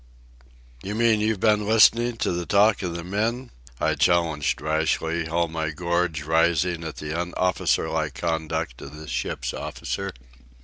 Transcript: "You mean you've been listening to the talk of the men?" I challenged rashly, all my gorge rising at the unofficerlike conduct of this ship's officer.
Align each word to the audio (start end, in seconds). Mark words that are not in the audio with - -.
"You 0.81 0.95
mean 0.95 1.19
you've 1.19 1.39
been 1.39 1.67
listening 1.67 2.17
to 2.17 2.31
the 2.31 2.47
talk 2.47 2.81
of 2.81 2.95
the 2.95 3.03
men?" 3.03 3.51
I 3.79 3.93
challenged 3.93 4.59
rashly, 4.59 5.27
all 5.27 5.47
my 5.47 5.69
gorge 5.69 6.23
rising 6.23 6.83
at 6.83 6.95
the 6.95 7.13
unofficerlike 7.15 8.15
conduct 8.15 8.81
of 8.81 8.95
this 8.97 9.11
ship's 9.11 9.53
officer. 9.53 10.11